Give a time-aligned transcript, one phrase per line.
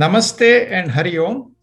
[0.00, 1.54] Namaste and Hari Om.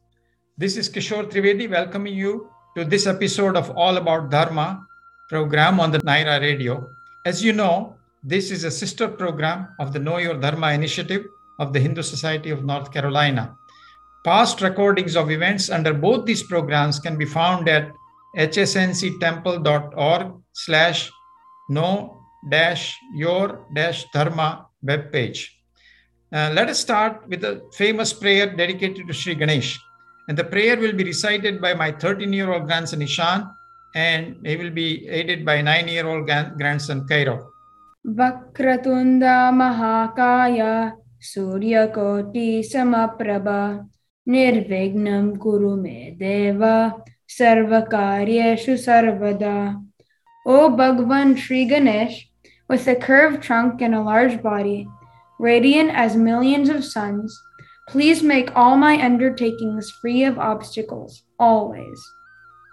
[0.55, 4.85] This is Kishor Trivedi welcoming you to this episode of All About Dharma
[5.29, 6.87] program on the Naira Radio.
[7.25, 11.25] As you know, this is a sister program of the Know Your Dharma initiative
[11.57, 13.55] of the Hindu Society of North Carolina.
[14.23, 17.91] Past recordings of events under both these programs can be found at
[18.37, 21.09] hsnctemple.org slash
[21.67, 22.15] know
[22.51, 25.47] dash your dash dharma webpage.
[26.31, 29.79] Uh, let us start with a famous prayer dedicated to Sri Ganesh.
[30.27, 33.49] And the prayer will be recited by my 13 year old grandson Ishan,
[33.95, 37.43] and he will be aided by 9 year old grandson Kairav.
[38.05, 43.89] Vakratunda Mahakaya Suryakoti Samaprabha
[44.27, 49.83] Nirvignam Kuru Me Deva Sarvakaryeshu Sarvada.
[50.45, 52.29] O Bhagwan Sri Ganesh,
[52.67, 54.87] with a curved trunk and a large body,
[55.39, 57.41] radiant as millions of suns,
[57.87, 61.99] please make all my undertakings free of obstacles, always.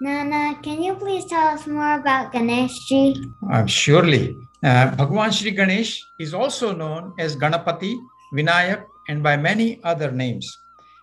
[0.00, 3.16] Nana, can you please tell us more about Ganeshji?
[3.50, 4.36] Uh, surely.
[4.62, 7.96] Uh, Bhagwan Sri Ganesh is also known as Ganapati,
[8.34, 10.46] Vinayak, and by many other names.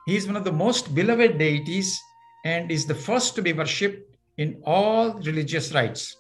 [0.05, 1.98] He is one of the most beloved deities
[2.45, 6.17] and is the first to be worshipped in all religious rites.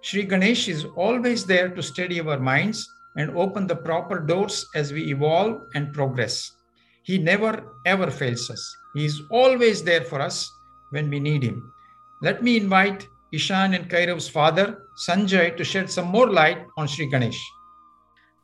[0.00, 4.92] Sri Ganesh is always there to steady our minds and open the proper doors as
[4.92, 6.52] we evolve and progress.
[7.02, 8.76] He never ever fails us.
[8.94, 10.50] He is always there for us
[10.90, 11.72] when we need him.
[12.22, 17.06] Let me invite Ishan and Kairav's father, Sanjay, to shed some more light on Sri
[17.06, 17.42] Ganesh.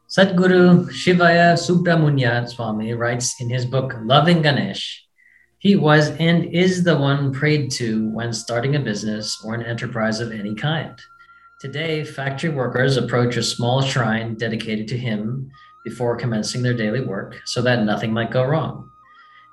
[0.08, 5.06] Sadguru Shivaya Subramuniyaswami writes in his book Loving Ganesh,
[5.60, 10.18] he was and is the one prayed to when starting a business or an enterprise
[10.18, 10.98] of any kind.
[11.60, 15.50] Today, factory workers approach a small shrine dedicated to him
[15.84, 18.88] before commencing their daily work so that nothing might go wrong.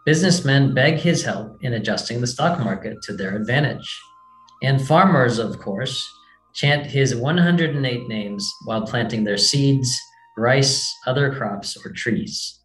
[0.06, 4.00] Businessmen beg his help in adjusting the stock market to their advantage.
[4.64, 6.10] And farmers, of course,
[6.56, 9.94] chant his 108 names while planting their seeds,
[10.38, 12.58] rice, other crops, or trees.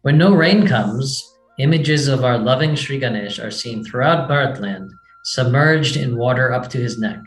[0.00, 1.22] When no rain comes,
[1.58, 4.88] images of our loving Sri Ganesh are seen throughout Bharatland,
[5.24, 7.20] submerged in water up to his neck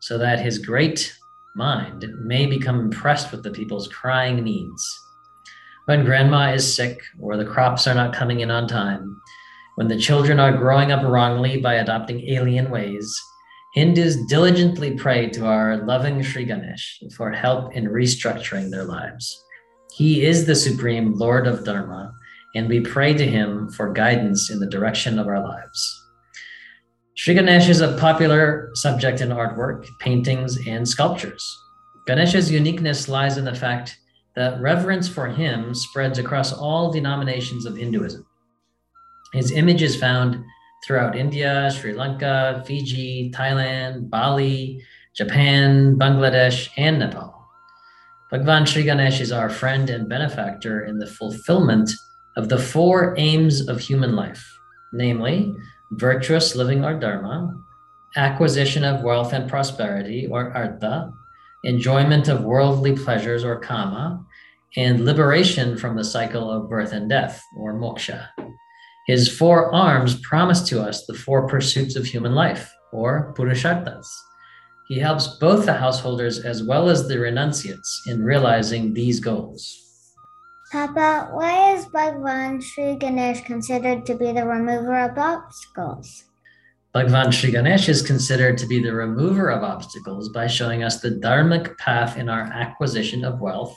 [0.00, 1.16] so that his great
[1.54, 4.84] mind may become impressed with the people's crying needs.
[5.86, 9.20] When grandma is sick or the crops are not coming in on time,
[9.76, 13.14] when the children are growing up wrongly by adopting alien ways,
[13.74, 19.44] Hindus diligently pray to our loving Sri Ganesh for help in restructuring their lives.
[19.92, 22.14] He is the supreme Lord of Dharma,
[22.54, 26.05] and we pray to him for guidance in the direction of our lives.
[27.18, 31.42] Sri Ganesh is a popular subject in artwork, paintings, and sculptures.
[32.06, 33.96] Ganesha's uniqueness lies in the fact
[34.34, 38.26] that reverence for him spreads across all denominations of Hinduism.
[39.32, 40.44] His image is found
[40.86, 44.84] throughout India, Sri Lanka, Fiji, Thailand, Bali,
[45.16, 47.34] Japan, Bangladesh, and Nepal.
[48.30, 51.90] Bhagwan Sri Ganesh is our friend and benefactor in the fulfillment
[52.36, 54.46] of the four aims of human life,
[54.92, 55.54] namely,
[55.90, 57.54] virtuous living or dharma,
[58.16, 61.12] acquisition of wealth and prosperity or artha,
[61.64, 64.24] enjoyment of worldly pleasures or kama,
[64.76, 68.28] and liberation from the cycle of birth and death or moksha.
[69.06, 74.06] His four arms promise to us the four pursuits of human life or purusharthas.
[74.88, 79.85] He helps both the householders as well as the renunciates in realizing these goals.
[80.76, 86.24] Papa, why is Bhagwan Sri Ganesh considered to be the remover of obstacles?
[86.92, 91.12] Bhagwan Sri Ganesh is considered to be the remover of obstacles by showing us the
[91.12, 93.74] dharmic path in our acquisition of wealth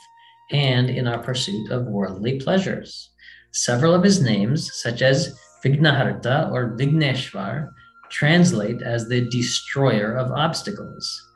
[0.51, 3.11] and in our pursuit of worldly pleasures.
[3.53, 7.71] Several of his names, such as Vignaharta or Vigneshwar,
[8.09, 11.29] translate as the destroyer of obstacles.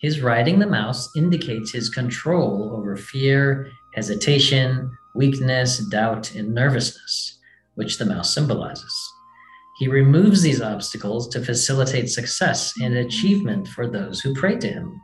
[0.00, 7.38] His riding the mouse indicates his control over fear hesitation, weakness, doubt, and nervousness,
[7.74, 9.12] which the mouse symbolizes.
[9.78, 15.00] He removes these obstacles to facilitate success and achievement for those who pray to him.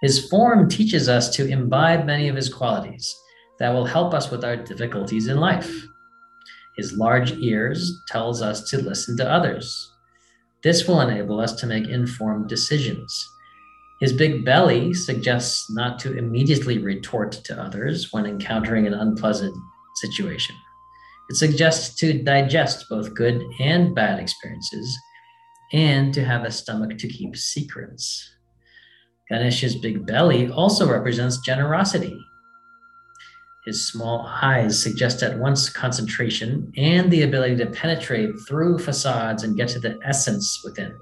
[0.00, 3.14] His form teaches us to imbibe many of his qualities
[3.58, 5.86] that will help us with our difficulties in life.
[6.76, 9.92] His large ears tells us to listen to others.
[10.62, 13.28] This will enable us to make informed decisions
[14.02, 19.56] his big belly suggests not to immediately retort to others when encountering an unpleasant
[19.94, 20.56] situation.
[21.30, 24.98] It suggests to digest both good and bad experiences
[25.72, 28.28] and to have a stomach to keep secrets.
[29.30, 32.18] Ganesh's big belly also represents generosity.
[33.66, 39.56] His small eyes suggest at once concentration and the ability to penetrate through facades and
[39.56, 40.92] get to the essence within.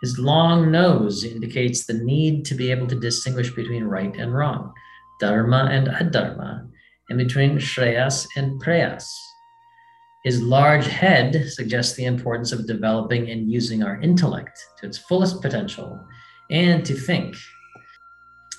[0.00, 4.72] His long nose indicates the need to be able to distinguish between right and wrong,
[5.20, 6.68] dharma and adharma,
[7.08, 9.08] and between shreyas and preyas.
[10.24, 15.40] His large head suggests the importance of developing and using our intellect to its fullest
[15.42, 15.98] potential
[16.50, 17.36] and to think.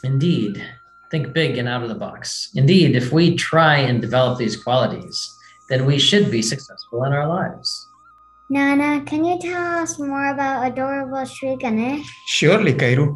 [0.04, 0.66] Indeed,
[1.12, 2.50] think big and out of the box.
[2.56, 5.36] Indeed, if we try and develop these qualities,
[5.70, 7.89] then we should be successful in our lives.
[8.52, 12.10] Nana, can you tell us more about adorable Sri Ganesh?
[12.26, 13.16] Surely, Kairu.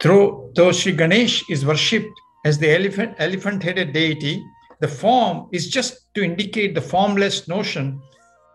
[0.00, 4.44] Though, though Sri Ganesh is worshipped as the elephant, elephant-headed deity,
[4.80, 8.00] the form is just to indicate the formless notion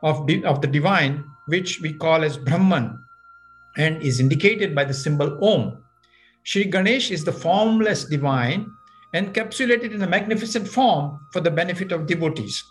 [0.02, 2.98] of, of the divine, which we call as Brahman,
[3.76, 5.84] and is indicated by the symbol Om.
[6.44, 8.72] Sri Ganesh is the formless divine,
[9.14, 12.64] encapsulated in a magnificent form for the benefit of devotees.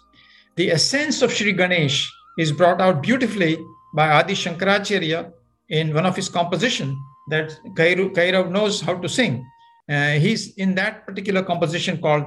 [0.56, 3.58] The essence of Sri Ganesh is brought out beautifully
[3.94, 5.32] by Adi Shankaracharya
[5.68, 6.96] in one of his composition
[7.30, 9.44] that Kairav, Kairav knows how to sing.
[9.90, 12.24] Uh, he's in that particular composition called,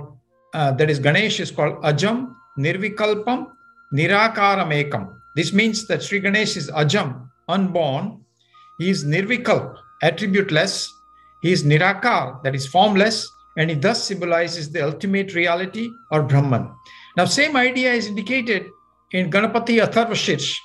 [0.53, 3.47] uh, that is Ganesh is called Ajam, Nirvikalpam,
[3.93, 5.13] Nirakaram Ekam.
[5.35, 8.23] This means that Sri Ganesh is Ajam, unborn.
[8.79, 10.87] He is Nirvikalp, attributeless.
[11.41, 13.29] He is Nirakar, that is formless.
[13.57, 16.69] And he thus symbolizes the ultimate reality or Brahman.
[17.17, 18.67] Now, same idea is indicated
[19.13, 20.57] in Ganapati Atharvashirsha,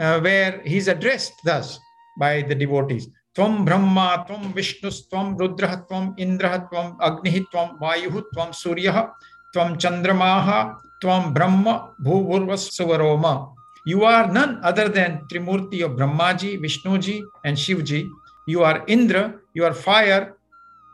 [0.00, 1.78] uh, where he's addressed thus
[2.18, 3.08] by the devotees.
[3.36, 9.10] Tvam Brahma, Tvam Vishnu, Tvam Rudraha, Tvam Indraha, Tvam Agnihi, Tvam Vayuhu, Tvam Suryaha,
[9.54, 13.52] Tvam Chandramaha, Tvam Brahma, Bhuvurvas Suvaroma.
[13.86, 18.08] You are none other than Trimurti of Brahmaji, Vishnuji, and Shivji.
[18.46, 20.36] You are Indra, you are fire,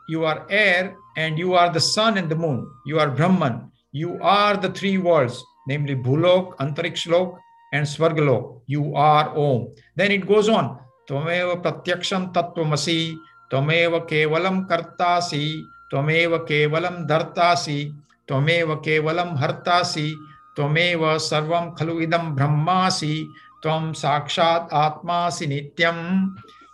[0.07, 2.71] you are air, and you are the sun and the moon.
[2.85, 3.69] You are Brahman.
[3.91, 7.37] You are the three worlds, namely Bhulok, Antarikshlok,
[7.73, 8.61] and Swargalok.
[8.65, 9.69] You are Om.
[9.95, 10.79] Then it goes on.
[11.07, 13.15] Tvameva Pratyaksham Tattvamasi,
[13.51, 15.61] Tvameva Kevalam Kartasi,
[15.91, 17.93] Tvameva Kevalam Dhartasi,
[18.27, 20.13] Tvameva Kevalam Hartasi,
[20.57, 23.27] Tvameva Sarvam Khalu Idam Brahmasi,
[23.63, 26.33] Tvam Sakshat Atmasi Nityam.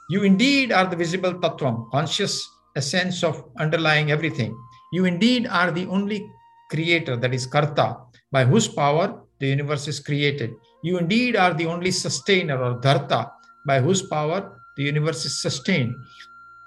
[0.10, 4.56] You indeed are the visible Tattvam, conscious essence of underlying everything.
[4.94, 6.30] You indeed are the only
[6.70, 7.98] creator, that is Karta,
[8.36, 9.06] by whose power
[9.40, 10.52] the universe is created.
[10.84, 13.32] You indeed are the only sustainer or dharta,
[13.66, 14.40] by whose power
[14.78, 15.94] the universe is sustained.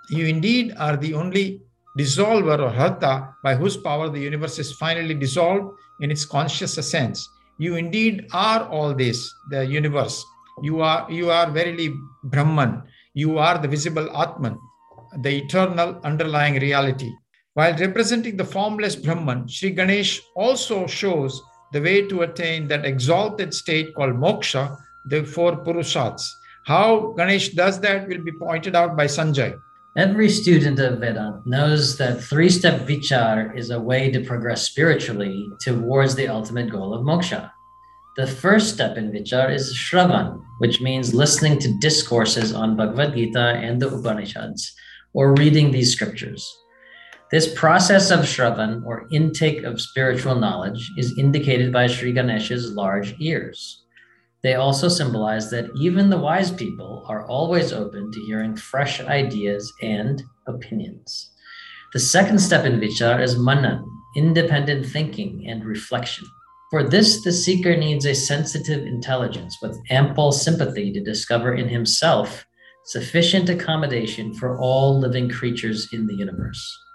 [0.08, 1.60] You indeed are the only
[1.98, 3.12] dissolver or harta
[3.44, 5.66] by whose power the universe is finally dissolved
[6.00, 7.28] in its conscious essence.
[7.58, 9.18] You indeed are all this,
[9.50, 10.24] the universe.
[10.62, 11.88] You are you are verily
[12.24, 12.82] Brahman.
[13.12, 14.56] You are the visible Atman,
[15.20, 17.12] the eternal underlying reality.
[17.54, 21.42] While representing the formless Brahman, Sri Ganesh also shows
[21.72, 24.76] the way to attain that exalted state called moksha,
[25.06, 26.28] the four purusharthas.
[26.64, 29.58] How Ganesh does that will be pointed out by Sanjay.
[29.96, 35.48] Every student of Vedanta knows that three step vichar is a way to progress spiritually
[35.60, 37.50] towards the ultimate goal of moksha.
[38.16, 43.58] The first step in vichar is shravan, which means listening to discourses on Bhagavad Gita
[43.62, 44.72] and the Upanishads,
[45.14, 46.46] or reading these scriptures.
[47.30, 53.14] This process of shravan, or intake of spiritual knowledge, is indicated by Sri Ganesh's large
[53.20, 53.84] ears.
[54.42, 59.70] They also symbolize that even the wise people are always open to hearing fresh ideas
[59.82, 61.30] and opinions.
[61.92, 63.84] The second step in vichar is manan,
[64.16, 66.26] independent thinking and reflection.
[66.70, 72.46] For this, the seeker needs a sensitive intelligence with ample sympathy to discover in himself
[72.86, 76.87] sufficient accommodation for all living creatures in the universe.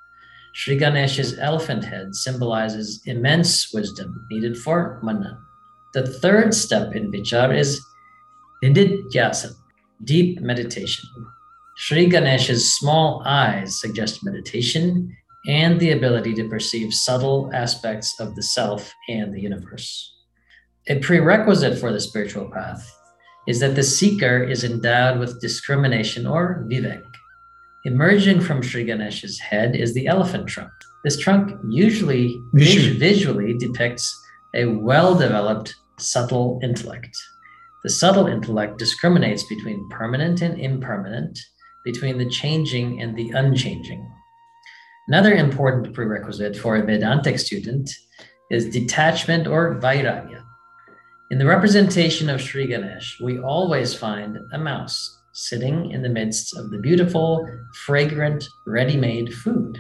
[0.53, 5.37] Sri Ganesh's elephant head symbolizes immense wisdom needed for manan.
[5.93, 7.83] The third step in vichar is
[8.63, 9.55] nididhyasana,
[10.03, 11.09] deep meditation.
[11.77, 15.15] Sri Ganesh's small eyes suggest meditation
[15.47, 20.13] and the ability to perceive subtle aspects of the self and the universe.
[20.87, 22.89] A prerequisite for the spiritual path
[23.47, 27.03] is that the seeker is endowed with discrimination or vivek.
[27.85, 30.71] Emerging from Sri Ganesh's head is the elephant trunk.
[31.03, 32.97] This trunk usually Visually.
[32.97, 34.17] visually depicts
[34.55, 37.17] a well developed subtle intellect.
[37.83, 41.37] The subtle intellect discriminates between permanent and impermanent,
[41.83, 44.09] between the changing and the unchanging.
[45.09, 47.93] Another important prerequisite for a Vedantic student
[48.49, 50.41] is detachment or vairagya.
[51.31, 56.55] In the representation of Sri Ganesh, we always find a mouse sitting in the midst
[56.55, 57.47] of the beautiful,
[57.85, 59.79] fragrant, ready made food.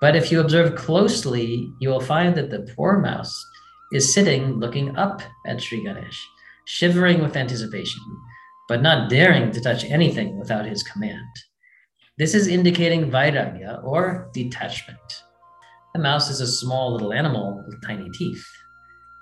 [0.00, 3.34] But if you observe closely, you will find that the poor mouse
[3.92, 6.28] is sitting looking up at Sri Ganesh,
[6.66, 8.02] shivering with anticipation,
[8.68, 11.24] but not daring to touch anything without his command.
[12.18, 15.22] This is indicating vairagya or detachment.
[15.94, 18.46] A mouse is a small little animal with tiny teeth.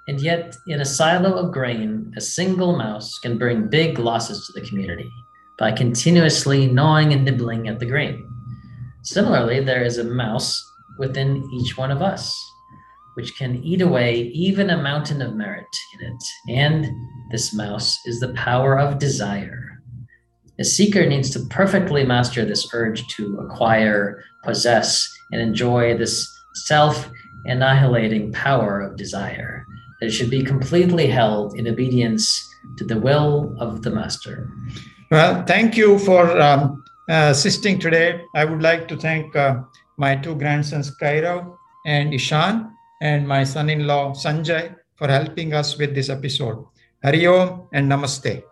[0.09, 4.61] And yet, in a silo of grain, a single mouse can bring big losses to
[4.61, 5.09] the community
[5.63, 8.29] by continuously gnawing and nibbling at the grain.
[9.05, 10.61] Similarly, there is a mouse
[10.99, 12.37] within each one of us,
[13.15, 15.65] which can eat away even a mountain of merit
[15.95, 16.25] in it.
[16.59, 16.93] And
[17.31, 19.81] this mouse is the power of desire.
[20.59, 26.29] A seeker needs to perfectly master this urge to acquire, possess, and enjoy this
[26.67, 27.09] self
[27.45, 29.65] annihilating power of desire
[30.01, 34.51] that should be completely held in obedience to the will of the master.
[35.13, 38.23] Well, thank you for um, uh, assisting today.
[38.35, 39.61] I would like to thank uh,
[39.99, 41.55] my two grandsons, Kairav
[41.85, 46.65] and Ishan, and my son in law, Sanjay, for helping us with this episode.
[47.05, 48.43] Hari Om and Namaste.